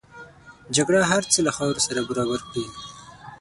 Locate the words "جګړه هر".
0.75-1.23